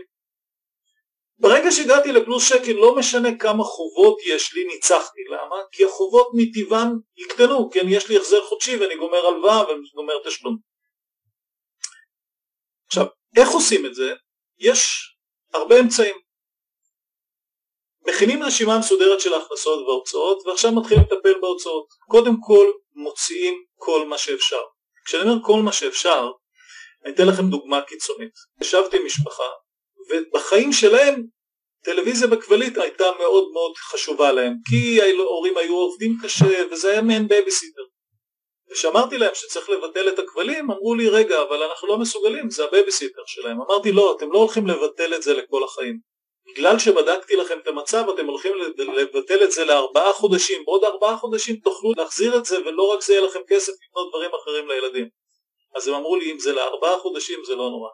ברגע 1.38 1.70
שהגעתי 1.70 2.12
לפלוס 2.12 2.48
שקל 2.48 2.72
לא 2.72 2.94
משנה 2.94 3.28
כמה 3.38 3.64
חובות 3.64 4.18
יש 4.26 4.54
לי 4.54 4.64
ניצחתי, 4.64 5.20
למה? 5.30 5.56
כי 5.72 5.84
החובות 5.84 6.30
מטבעם 6.34 6.98
יקטנו, 7.16 7.70
כן 7.70 7.86
יש 7.88 8.08
לי 8.08 8.16
החזר 8.16 8.44
חודשי 8.44 8.76
ואני 8.76 8.96
גומר 8.96 9.26
הלוואה 9.26 9.68
ואני 9.68 9.88
גומר 9.94 10.14
תשלום. 10.24 10.56
עכשיו, 12.86 13.06
איך 13.36 13.48
עושים 13.48 13.86
את 13.86 13.94
זה? 13.94 14.14
יש 14.58 15.10
הרבה 15.54 15.80
אמצעים. 15.80 16.16
מכינים 18.08 18.42
רשימה 18.42 18.78
מסודרת 18.78 19.20
של 19.20 19.34
ההכנסות 19.34 19.86
וההוצאות 19.86 20.46
ועכשיו 20.46 20.72
מתחילים 20.72 21.04
לטפל 21.04 21.40
בהוצאות. 21.40 21.86
קודם 22.08 22.34
כל 22.46 22.72
מוציאים 22.94 23.64
כל 23.76 24.06
מה 24.06 24.18
שאפשר. 24.18 24.60
כשאני 25.04 25.22
אומר 25.22 25.42
כל 25.44 25.62
מה 25.64 25.72
שאפשר, 25.72 26.30
אני 27.04 27.14
אתן 27.14 27.26
לכם 27.26 27.50
דוגמה 27.50 27.82
קיצונית. 27.82 28.32
ישבתי 28.60 28.96
עם 28.96 29.06
משפחה 29.06 29.48
ובחיים 30.10 30.72
שלהם 30.72 31.22
טלוויזיה 31.84 32.28
בכבלית 32.28 32.78
הייתה 32.78 33.04
מאוד 33.18 33.52
מאוד 33.52 33.76
חשובה 33.76 34.32
להם 34.32 34.52
כי 34.70 35.02
ההורים 35.02 35.56
היו 35.56 35.76
עובדים 35.76 36.16
קשה 36.22 36.66
וזה 36.70 36.90
היה 36.90 37.02
מעין 37.02 37.28
בייביסיטר. 37.28 37.82
וכשאמרתי 38.70 39.18
להם 39.18 39.34
שצריך 39.34 39.70
לבטל 39.70 40.08
את 40.08 40.18
הכבלים 40.18 40.70
אמרו 40.70 40.94
לי 40.94 41.08
רגע 41.08 41.42
אבל 41.42 41.62
אנחנו 41.62 41.88
לא 41.88 41.98
מסוגלים 41.98 42.50
זה 42.50 42.64
הבייביסיטר 42.64 43.22
שלהם. 43.26 43.56
אמרתי 43.60 43.92
לא 43.92 44.16
אתם 44.16 44.32
לא 44.32 44.38
הולכים 44.38 44.66
לבטל 44.66 45.14
את 45.14 45.22
זה 45.22 45.34
לכל 45.34 45.64
החיים. 45.64 45.98
בגלל 46.46 46.78
שבדקתי 46.78 47.36
לכם 47.36 47.58
את 47.58 47.68
המצב 47.68 48.04
אתם 48.14 48.26
הולכים 48.26 48.52
לבטל 48.78 49.44
את 49.44 49.52
זה 49.52 49.64
לארבעה 49.64 50.12
חודשים 50.12 50.64
בעוד 50.64 50.84
ארבעה 50.84 51.16
חודשים 51.16 51.56
תוכלו 51.56 51.92
להחזיר 51.96 52.36
את 52.36 52.44
זה 52.44 52.58
ולא 52.66 52.92
רק 52.92 53.02
זה 53.02 53.12
יהיה 53.12 53.24
לכם 53.24 53.40
כסף 53.48 53.72
לקנות 53.72 54.08
דברים 54.10 54.30
אחרים 54.42 54.68
לילדים. 54.68 55.08
אז 55.74 55.88
הם 55.88 55.94
אמרו 55.94 56.16
לי 56.16 56.32
אם 56.32 56.38
זה 56.38 56.52
לארבעה 56.52 56.98
חודשים 56.98 57.40
זה 57.46 57.54
לא 57.54 57.70
נורא 57.70 57.88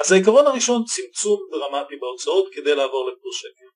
אז 0.00 0.12
העיקרון 0.12 0.46
הראשון 0.46 0.82
צמצום 0.84 1.40
דרמטי 1.50 1.96
בהוצאות 1.96 2.48
כדי 2.52 2.74
לעבור 2.74 3.10
לפלוס 3.10 3.36
שקל. 3.36 3.66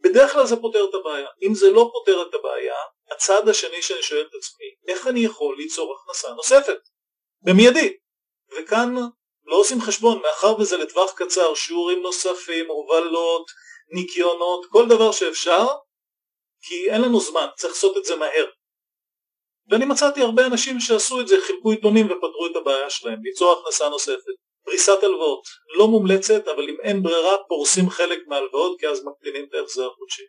בדרך 0.00 0.32
כלל 0.32 0.46
זה 0.46 0.56
פותר 0.56 0.84
את 0.90 0.94
הבעיה. 0.94 1.28
אם 1.42 1.54
זה 1.54 1.70
לא 1.70 1.90
פותר 1.92 2.22
את 2.22 2.34
הבעיה, 2.34 2.74
הצעד 3.10 3.48
השני 3.48 3.82
שאני 3.82 4.02
שואל 4.02 4.26
את 4.30 4.34
עצמי, 4.34 4.94
איך 4.94 5.06
אני 5.06 5.20
יכול 5.20 5.56
ליצור 5.56 5.94
הכנסה 5.94 6.28
נוספת? 6.32 6.78
במיידי. 7.42 7.96
וכאן 8.56 8.94
לא 9.44 9.56
עושים 9.56 9.80
חשבון, 9.80 10.22
מאחר 10.22 10.60
וזה 10.60 10.76
לטווח 10.76 11.12
קצר, 11.12 11.54
שיעורים 11.54 12.02
נוספים, 12.02 12.68
הובלות, 12.68 13.46
ניקיונות, 13.94 14.66
כל 14.70 14.88
דבר 14.88 15.12
שאפשר, 15.12 15.66
כי 16.62 16.90
אין 16.90 17.02
לנו 17.02 17.20
זמן, 17.20 17.46
צריך 17.56 17.72
לעשות 17.72 17.96
את 17.96 18.04
זה 18.04 18.16
מהר. 18.16 18.46
ואני 19.70 19.84
מצאתי 19.84 20.20
הרבה 20.20 20.46
אנשים 20.46 20.80
שעשו 20.80 21.20
את 21.20 21.28
זה, 21.28 21.36
חילקו 21.46 21.70
עיתונים 21.70 22.06
ופתרו 22.06 22.46
את 22.50 22.56
הבעיה 22.56 22.90
שלהם, 22.90 23.18
ליצור 23.22 23.52
הכנסה 23.52 23.88
נוספת. 23.88 24.36
פריסת 24.64 25.02
הלוואות 25.02 25.44
לא 25.76 25.88
מומלצת 25.88 26.48
אבל 26.48 26.68
אם 26.68 26.76
אין 26.82 27.02
ברירה 27.02 27.36
פורסים 27.48 27.90
חלק 27.90 28.18
מההלוואות 28.26 28.80
כי 28.80 28.88
אז 28.88 29.04
מקטינים 29.04 29.44
את 29.44 29.54
ההחזר 29.54 29.86
החודשי. 29.86 30.22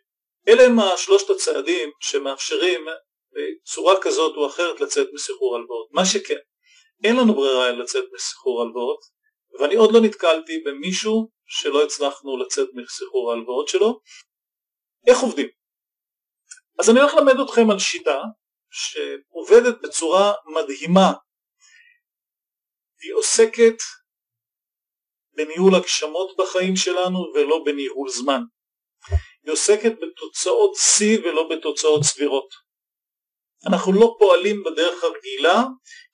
אלה 0.48 0.62
הם 0.62 0.78
השלושת 0.80 1.30
הצעדים 1.30 1.90
שמאפשרים 2.00 2.86
בצורה 3.32 3.94
כזאת 4.02 4.36
או 4.36 4.46
אחרת 4.46 4.80
לצאת 4.80 5.08
מסחרור 5.12 5.56
הלוואות. 5.56 5.88
מה 5.92 6.04
שכן, 6.04 6.38
אין 7.04 7.16
לנו 7.16 7.34
ברירה 7.34 7.68
אלא 7.68 7.82
לצאת 7.82 8.04
מסחרור 8.12 8.62
הלוואות 8.62 9.00
ואני 9.58 9.74
עוד 9.74 9.92
לא 9.92 10.00
נתקלתי 10.00 10.62
במישהו 10.64 11.30
שלא 11.46 11.84
הצלחנו 11.84 12.36
לצאת 12.36 12.68
מסחרור 12.74 13.32
ההלוואות 13.32 13.68
שלו. 13.68 14.00
איך 15.06 15.18
עובדים? 15.18 15.48
אז 16.78 16.90
אני 16.90 17.00
הולך 17.00 17.14
ללמד 17.14 17.40
אתכם 17.40 17.70
על 17.70 17.78
שיטה 17.78 18.20
שעובדת 18.70 19.80
בצורה 19.82 20.32
מדהימה. 20.46 21.12
היא 23.02 23.14
עוסקת 23.14 23.76
בניהול 25.36 25.74
הגשמות 25.74 26.36
בחיים 26.38 26.76
שלנו 26.76 27.18
ולא 27.34 27.62
בניהול 27.64 28.08
זמן. 28.08 28.40
היא 29.44 29.52
עוסקת 29.52 29.92
בתוצאות 30.00 30.74
שיא 30.74 31.18
ולא 31.24 31.48
בתוצאות 31.48 32.02
סבירות. 32.02 32.48
אנחנו 33.66 33.92
לא 33.92 34.16
פועלים 34.18 34.62
בדרך 34.64 35.04
הרגילה 35.04 35.62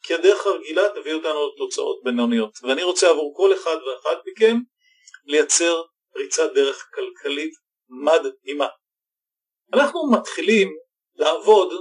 כי 0.03 0.15
הדרך 0.15 0.47
הרגילה 0.47 0.83
תביא 0.95 1.15
אותנו 1.15 1.49
לתוצאות 1.55 2.01
בינוניות 2.05 2.59
ואני 2.63 2.83
רוצה 2.83 3.11
עבור 3.11 3.35
כל 3.37 3.55
אחד 3.55 3.77
ואחת 3.77 4.19
מכם 4.27 4.57
לייצר 5.25 5.83
פריצת 6.13 6.51
דרך 6.55 6.89
כלכלית 6.95 7.53
מדהימה. 7.89 8.67
אנחנו 9.75 10.11
מתחילים 10.11 10.77
לעבוד 11.15 11.73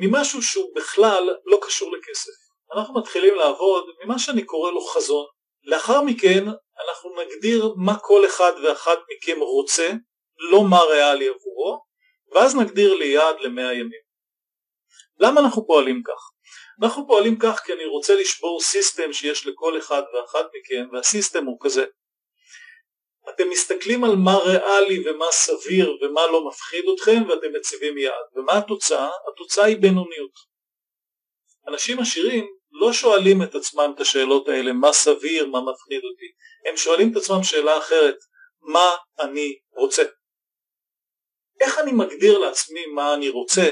ממשהו 0.00 0.42
שהוא 0.42 0.74
בכלל 0.76 1.36
לא 1.44 1.58
קשור 1.62 1.96
לכסף. 1.96 2.32
אנחנו 2.74 2.94
מתחילים 2.94 3.34
לעבוד 3.34 3.84
ממה 4.04 4.18
שאני 4.18 4.44
קורא 4.44 4.70
לו 4.70 4.80
חזון. 4.80 5.26
לאחר 5.64 6.02
מכן 6.02 6.44
אנחנו 6.84 7.10
נגדיר 7.22 7.74
מה 7.76 7.98
כל 7.98 8.26
אחד 8.26 8.52
ואחת 8.62 8.98
מכם 9.10 9.40
רוצה, 9.40 9.90
לא 10.38 10.64
מה 10.70 10.82
ריאלי 10.82 11.28
עבורו, 11.28 11.84
ואז 12.32 12.56
נגדיר 12.56 12.94
לי 12.94 13.06
יעד 13.06 13.40
למאה 13.40 13.72
ימים. 13.72 14.04
למה 15.18 15.40
אנחנו 15.40 15.66
פועלים 15.66 16.02
כך? 16.02 16.30
אנחנו 16.82 17.06
פועלים 17.06 17.38
כך 17.38 17.60
כי 17.66 17.72
אני 17.72 17.84
רוצה 17.84 18.14
לשבור 18.14 18.60
סיסטם 18.60 19.12
שיש 19.12 19.46
לכל 19.46 19.78
אחד 19.78 20.02
ואחת 20.14 20.46
מכם, 20.54 20.88
והסיסטם 20.92 21.44
הוא 21.44 21.58
כזה. 21.60 21.84
אתם 23.30 23.50
מסתכלים 23.50 24.04
על 24.04 24.16
מה 24.16 24.38
ריאלי 24.38 25.10
ומה 25.10 25.26
סביר 25.30 25.96
ומה 26.02 26.26
לא 26.26 26.48
מפחיד 26.48 26.84
אתכם 26.94 27.22
ואתם 27.28 27.52
מציבים 27.56 27.98
יעד. 27.98 28.24
ומה 28.36 28.58
התוצאה? 28.58 29.10
התוצאה 29.32 29.64
היא 29.64 29.76
בינוניות. 29.76 30.54
אנשים 31.68 32.00
עשירים 32.00 32.46
לא 32.80 32.92
שואלים 32.92 33.42
את 33.42 33.54
עצמם 33.54 33.92
את 33.94 34.00
השאלות 34.00 34.48
האלה, 34.48 34.72
מה 34.72 34.92
סביר, 34.92 35.46
מה 35.46 35.60
מפחיד 35.60 36.00
אותי, 36.04 36.26
הם 36.68 36.76
שואלים 36.76 37.12
את 37.12 37.16
עצמם 37.16 37.42
שאלה 37.42 37.78
אחרת, 37.78 38.16
מה 38.60 38.94
אני 39.20 39.58
רוצה? 39.76 40.02
איך 41.60 41.78
אני 41.78 41.92
מגדיר 41.92 42.38
לעצמי 42.38 42.86
מה 42.86 43.14
אני 43.14 43.28
רוצה, 43.28 43.68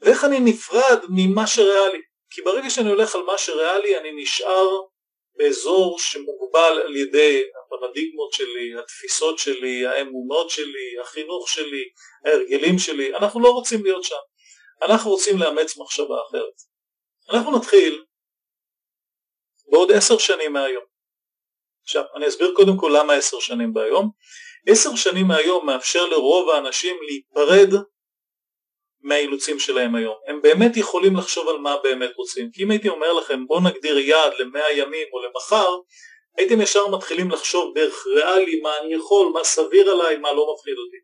ואיך 0.00 0.24
אני 0.24 0.40
נפרד 0.40 0.98
ממה 1.08 1.46
שריאלי? 1.46 2.00
כי 2.30 2.42
ברגע 2.42 2.70
שאני 2.70 2.88
הולך 2.88 3.14
על 3.14 3.22
מה 3.22 3.38
שריאלי 3.38 3.98
אני 3.98 4.22
נשאר 4.22 4.68
באזור 5.36 5.98
שמוגבל 5.98 6.82
על 6.84 6.96
ידי 6.96 7.42
הפרדיגמות 7.64 8.32
שלי, 8.32 8.78
התפיסות 8.78 9.38
שלי, 9.38 9.86
האמונות 9.86 10.50
שלי, 10.50 10.98
החינוך 11.02 11.48
שלי, 11.48 11.84
ההרגלים 12.24 12.78
שלי, 12.78 13.14
אנחנו 13.14 13.40
לא 13.40 13.50
רוצים 13.50 13.84
להיות 13.84 14.04
שם, 14.04 14.16
אנחנו 14.82 15.10
רוצים 15.10 15.38
לאמץ 15.38 15.76
מחשבה 15.76 16.16
אחרת. 16.28 16.67
אנחנו 17.30 17.56
נתחיל 17.56 18.04
בעוד 19.70 19.92
עשר 19.92 20.18
שנים 20.18 20.52
מהיום. 20.52 20.84
עכשיו, 21.82 22.04
אני 22.16 22.28
אסביר 22.28 22.52
קודם 22.56 22.76
כל 22.76 22.92
למה 22.96 23.14
עשר 23.14 23.40
שנים 23.40 23.72
מהיום. 23.74 24.10
עשר 24.66 24.96
שנים 24.96 25.26
מהיום 25.26 25.66
מאפשר 25.66 26.06
לרוב 26.06 26.50
האנשים 26.50 26.96
להיפרד 27.02 27.68
מהאילוצים 29.00 29.58
שלהם 29.58 29.94
היום. 29.94 30.16
הם 30.26 30.42
באמת 30.42 30.76
יכולים 30.76 31.16
לחשוב 31.16 31.48
על 31.48 31.58
מה 31.58 31.76
באמת 31.82 32.10
רוצים. 32.16 32.50
כי 32.52 32.62
אם 32.62 32.70
הייתי 32.70 32.88
אומר 32.88 33.12
לכם 33.12 33.46
בואו 33.46 33.60
נגדיר 33.60 33.98
יעד 33.98 34.32
למאה 34.38 34.72
ימים 34.72 35.06
או 35.12 35.22
למחר, 35.22 35.76
הייתם 36.36 36.60
ישר 36.60 36.88
מתחילים 36.88 37.30
לחשוב 37.30 37.74
דרך 37.74 38.06
ריאלי 38.06 38.60
מה 38.60 38.78
אני 38.78 38.94
יכול, 38.94 39.30
מה 39.34 39.44
סביר 39.44 39.90
עליי, 39.90 40.16
מה 40.16 40.32
לא 40.32 40.54
מפחיד 40.54 40.74
אותי. 40.78 40.96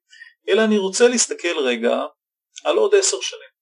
אלא 0.48 0.64
אני 0.64 0.78
רוצה 0.78 1.08
להסתכל 1.08 1.58
רגע 1.58 2.02
על 2.64 2.76
עוד 2.76 2.94
עשר 2.94 3.20
שנים. 3.20 3.53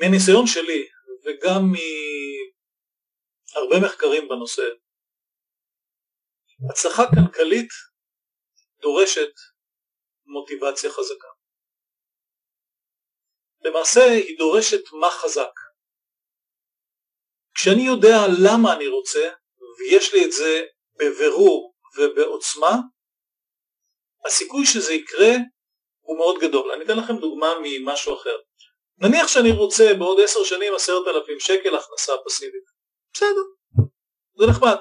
מניסיון 0.00 0.46
שלי 0.46 0.88
וגם 1.24 1.62
מהרבה 3.54 3.76
מחקרים 3.86 4.28
בנושא, 4.28 4.62
הצלחה 6.70 7.02
כלכלית 7.14 7.68
דורשת 8.82 9.32
מוטיבציה 10.26 10.90
חזקה. 10.90 11.28
למעשה 13.60 14.00
היא 14.00 14.38
דורשת 14.38 14.82
מה 15.00 15.10
חזק. 15.10 15.52
כשאני 17.54 17.82
יודע 17.86 18.16
למה 18.44 18.76
אני 18.76 18.86
רוצה 18.86 19.30
ויש 19.78 20.14
לי 20.14 20.24
את 20.24 20.32
זה 20.32 20.64
בבירור 20.98 21.74
ובעוצמה, 21.96 22.72
הסיכוי 24.26 24.66
שזה 24.66 24.92
יקרה 24.92 25.32
הוא 26.00 26.18
מאוד 26.18 26.36
גדול. 26.40 26.72
אני 26.72 26.84
אתן 26.84 26.96
לכם 26.96 27.16
דוגמה 27.20 27.46
ממשהו 27.62 28.14
אחר. 28.14 28.36
נניח 28.98 29.28
שאני 29.28 29.50
רוצה 29.50 29.94
בעוד 29.98 30.20
עשר 30.20 30.44
שנים 30.44 30.74
עשרת 30.74 31.08
אלפים 31.08 31.40
שקל 31.40 31.76
הכנסה 31.76 32.12
פסיבית. 32.24 32.64
בסדר, 33.14 33.42
זה 34.38 34.46
נחמד. 34.46 34.76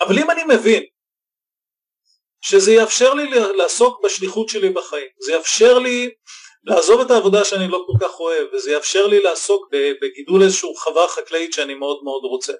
אבל 0.00 0.18
אם 0.18 0.30
אני 0.30 0.42
מבין 0.44 0.82
שזה 2.40 2.72
יאפשר 2.72 3.14
לי 3.14 3.30
לעסוק 3.56 4.04
בשליחות 4.04 4.48
שלי 4.48 4.70
בחיים, 4.70 5.08
זה 5.18 5.32
יאפשר 5.32 5.78
לי 5.78 6.14
לעזוב 6.64 7.00
את 7.00 7.10
העבודה 7.10 7.44
שאני 7.44 7.68
לא 7.68 7.84
כל 7.86 8.06
כך 8.06 8.20
אוהב 8.20 8.46
וזה 8.52 8.72
יאפשר 8.72 9.06
לי 9.06 9.22
לעסוק 9.22 9.68
בגידול 10.02 10.42
איזשהו 10.42 10.74
חווה 10.74 11.08
חקלאית 11.08 11.52
שאני 11.52 11.74
מאוד 11.74 12.00
מאוד 12.04 12.22
רוצה 12.24 12.52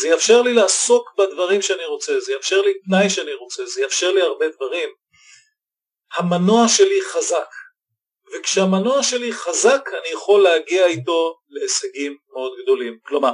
זה 0.00 0.08
יאפשר 0.08 0.42
לי 0.42 0.54
לעסוק 0.54 1.10
בדברים 1.18 1.62
שאני 1.62 1.84
רוצה 1.84 2.20
זה 2.20 2.32
יאפשר 2.32 2.62
לי 2.62 2.72
תנאי 2.86 3.10
שאני 3.10 3.34
רוצה 3.34 3.66
זה 3.66 3.82
יאפשר 3.82 4.12
לי 4.12 4.22
הרבה 4.22 4.46
דברים 4.48 4.88
המנוע 6.16 6.68
שלי 6.68 7.00
חזק 7.12 7.48
וכשהמנוע 8.34 9.02
שלי 9.02 9.32
חזק 9.32 9.88
אני 9.92 10.08
יכול 10.12 10.42
להגיע 10.42 10.86
איתו 10.86 11.34
להישגים 11.48 12.16
מאוד 12.32 12.52
גדולים 12.62 12.98
כלומר 13.06 13.32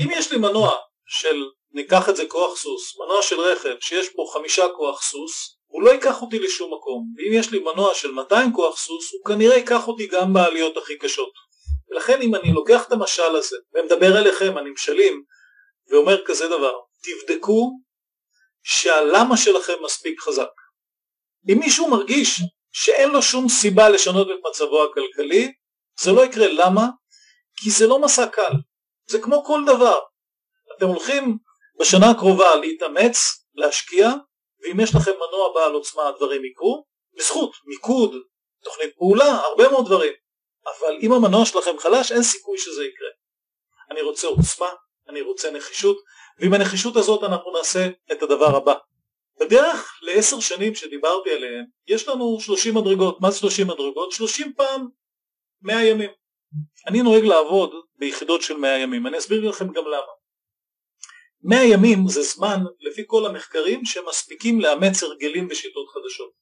אם 0.00 0.08
יש 0.10 0.32
לי 0.32 0.38
מנוע 0.38 0.72
של 1.06 1.44
ניקח 1.72 2.08
את 2.08 2.16
זה 2.16 2.26
כוח 2.26 2.56
סוס 2.56 2.98
מנוע 2.98 3.22
של 3.22 3.40
רכב 3.40 3.74
שיש 3.80 4.14
בו 4.14 4.26
חמישה 4.26 4.68
כוח 4.76 5.02
סוס 5.02 5.54
הוא 5.74 5.82
לא 5.82 5.90
ייקח 5.90 6.22
אותי 6.22 6.38
לשום 6.38 6.74
מקום, 6.74 7.14
ואם 7.16 7.32
יש 7.32 7.50
לי 7.52 7.58
מנוע 7.58 7.94
של 7.94 8.10
200 8.10 8.52
כוח 8.52 8.78
סוס, 8.78 9.12
הוא 9.12 9.24
כנראה 9.24 9.56
ייקח 9.56 9.88
אותי 9.88 10.06
גם 10.06 10.32
בעליות 10.32 10.76
הכי 10.76 10.98
קשות. 10.98 11.32
ולכן 11.90 12.20
אם 12.22 12.34
אני 12.34 12.52
לוקח 12.52 12.86
את 12.86 12.92
המשל 12.92 13.36
הזה, 13.36 13.56
ומדבר 13.74 14.18
אליכם, 14.18 14.56
הנמשלים, 14.56 15.22
ואומר 15.90 16.24
כזה 16.24 16.48
דבר, 16.48 16.72
תבדקו 17.02 17.70
שהלמה 18.62 19.36
שלכם 19.36 19.72
מספיק 19.84 20.20
חזק. 20.20 20.50
אם 21.52 21.58
מישהו 21.58 21.90
מרגיש 21.90 22.40
שאין 22.76 23.10
לו 23.10 23.22
שום 23.22 23.48
סיבה 23.48 23.88
לשנות 23.88 24.26
את 24.26 24.36
מצבו 24.50 24.84
הכלכלי, 24.84 25.52
זה 26.00 26.12
לא 26.12 26.24
יקרה. 26.24 26.46
למה? 26.48 26.86
כי 27.56 27.70
זה 27.70 27.86
לא 27.86 27.98
מסע 27.98 28.26
קל. 28.26 28.52
זה 29.06 29.18
כמו 29.20 29.44
כל 29.44 29.60
דבר. 29.66 29.98
אתם 30.76 30.86
הולכים 30.86 31.38
בשנה 31.80 32.10
הקרובה 32.10 32.54
להתאמץ, 32.54 33.16
להשקיע, 33.54 34.10
ואם 34.60 34.80
יש 34.80 34.94
לכם 34.94 35.10
מנוע 35.10 35.52
בעל 35.54 35.72
עוצמה 35.72 36.08
הדברים 36.08 36.44
יקרו, 36.44 36.84
בזכות 37.18 37.52
מיקוד, 37.66 38.14
תוכנית 38.64 38.94
פעולה, 38.96 39.24
הרבה 39.24 39.68
מאוד 39.68 39.86
דברים. 39.86 40.12
אבל 40.64 40.98
אם 41.02 41.12
המנוע 41.12 41.46
שלכם 41.46 41.78
חלש 41.78 42.12
אין 42.12 42.22
סיכוי 42.22 42.58
שזה 42.58 42.84
יקרה. 42.84 43.08
אני 43.90 44.02
רוצה 44.02 44.26
עוצמה, 44.26 44.68
אני 45.08 45.20
רוצה 45.20 45.50
נחישות, 45.50 45.96
ועם 46.40 46.54
הנחישות 46.54 46.96
הזאת 46.96 47.22
אנחנו 47.22 47.52
נעשה 47.52 47.88
את 48.12 48.22
הדבר 48.22 48.56
הבא. 48.56 48.74
בדרך 49.40 49.98
לעשר 50.02 50.40
שנים 50.40 50.74
שדיברתי 50.74 51.30
עליהן 51.30 51.64
יש 51.86 52.08
לנו 52.08 52.40
שלושים 52.40 52.74
מדרגות, 52.74 53.20
מה 53.20 53.30
זה 53.30 53.38
שלושים 53.38 53.66
מדרגות? 53.66 54.12
שלושים 54.12 54.52
פעם 54.56 54.88
מאה 55.62 55.84
ימים. 55.84 56.10
אני 56.86 57.02
נוהג 57.02 57.24
לעבוד 57.24 57.70
ביחידות 57.98 58.42
של 58.42 58.56
מאה 58.56 58.78
ימים, 58.78 59.06
אני 59.06 59.18
אסביר 59.18 59.48
לכם 59.48 59.72
גם 59.72 59.84
למה. 59.86 60.12
100 61.44 61.64
ימים 61.64 62.08
זה 62.08 62.22
זמן 62.22 62.58
לפי 62.80 63.02
כל 63.06 63.26
המחקרים 63.26 63.84
שמספיקים 63.84 64.60
לאמץ 64.60 65.02
הרגלים 65.02 65.48
ושיטות 65.50 65.88
חדשות, 65.88 66.32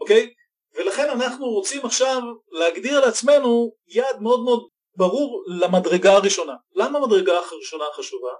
אוקיי? 0.00 0.34
ולכן 0.74 1.10
אנחנו 1.10 1.46
רוצים 1.46 1.86
עכשיו 1.86 2.22
להגדיר 2.50 3.00
לעצמנו 3.00 3.72
יעד 3.86 4.20
מאוד 4.20 4.44
מאוד 4.44 4.68
ברור 4.96 5.44
למדרגה 5.60 6.12
הראשונה. 6.12 6.54
למה 6.74 6.98
המדרגה 6.98 7.32
הראשונה 7.32 7.84
חשובה? 7.96 8.32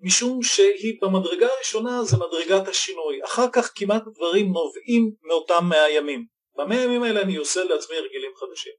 משום 0.00 0.42
שהיא 0.42 0.98
במדרגה 1.02 1.46
הראשונה 1.56 2.04
זה 2.04 2.16
מדרגת 2.16 2.68
השינוי, 2.68 3.24
אחר 3.24 3.46
כך 3.52 3.72
כמעט 3.74 4.02
דברים 4.14 4.52
נובעים 4.52 5.10
מאותם 5.22 5.64
100 5.68 5.90
ימים. 5.90 6.38
במאה 6.56 6.80
ימים 6.80 7.02
האלה 7.02 7.20
אני 7.20 7.36
עושה 7.36 7.64
לעצמי 7.64 7.96
הרגלים 7.96 8.30
חדשים. 8.36 8.72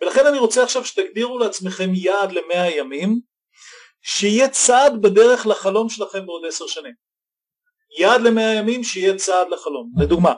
ולכן 0.00 0.26
אני 0.26 0.38
רוצה 0.38 0.62
עכשיו 0.62 0.84
שתגדירו 0.84 1.38
לעצמכם 1.38 1.90
יעד 1.94 2.32
למאה 2.32 2.70
ימים 2.70 3.20
שיהיה 4.02 4.48
צעד 4.48 5.02
בדרך 5.02 5.46
לחלום 5.46 5.88
שלכם 5.88 6.26
בעוד 6.26 6.42
עשר 6.48 6.66
שנים. 6.66 7.07
יעד 7.98 8.20
למאה 8.20 8.54
ימים 8.54 8.84
שיהיה 8.84 9.16
צעד 9.16 9.48
לחלום. 9.50 9.90
לדוגמה, 10.00 10.34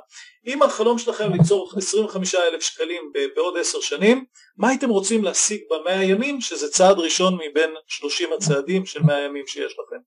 אם 0.47 0.63
החלום 0.63 0.99
שלכם 0.99 1.33
ליצור 1.33 1.71
25 1.77 2.35
אלף 2.35 2.63
שקלים 2.63 3.13
בעוד 3.37 3.59
עשר 3.59 3.81
שנים, 3.81 4.25
מה 4.57 4.69
הייתם 4.69 4.89
רוצים 4.89 5.25
להשיג 5.25 5.61
במאה 5.71 6.05
ימים 6.05 6.41
שזה 6.41 6.71
צעד 6.71 6.99
ראשון 6.99 7.35
מבין 7.35 7.71
30 7.87 8.33
הצעדים 8.33 8.87
של 8.87 9.03
מאה 9.03 9.21
ימים 9.21 9.47
שיש 9.47 9.73
לכם, 9.73 10.01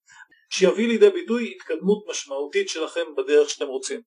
שיביא 0.50 0.88
לידי 0.88 1.10
ביטוי 1.10 1.54
התקדמות 1.56 2.06
משמעותית 2.10 2.70
שלכם 2.70 3.16
בדרך 3.18 3.50
שאתם 3.50 3.68
רוצים. 3.68 4.02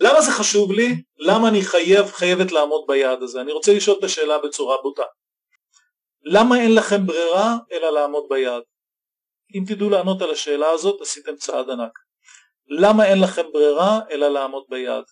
למה 0.00 0.20
זה 0.20 0.32
חשוב 0.32 0.72
לי? 0.72 1.02
למה 1.18 1.48
אני 1.48 1.62
חייב, 1.62 2.06
חייבת 2.06 2.52
לעמוד 2.52 2.84
ביעד 2.88 3.22
הזה? 3.22 3.40
אני 3.40 3.52
רוצה 3.52 3.72
לשאול 3.74 3.98
את 3.98 4.04
השאלה 4.04 4.38
בצורה 4.38 4.76
בוטה. 4.82 5.02
למה 6.24 6.60
אין 6.60 6.74
לכם 6.74 7.06
ברירה 7.06 7.56
אלא 7.72 7.90
לעמוד 7.90 8.26
ביעד? 8.28 8.62
אם 9.54 9.64
תדעו 9.66 9.90
לענות 9.90 10.22
על 10.22 10.30
השאלה 10.30 10.70
הזאת 10.70 11.00
עשיתם 11.00 11.36
צעד 11.36 11.70
ענק. 11.70 11.92
למה 12.70 13.04
אין 13.06 13.20
לכם 13.20 13.42
ברירה 13.52 14.00
אלא 14.10 14.28
לעמוד 14.28 14.64
ביעד? 14.68 15.04